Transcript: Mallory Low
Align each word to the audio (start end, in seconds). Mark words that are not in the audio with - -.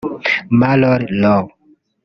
Mallory 0.59 1.05
Low 1.21 1.43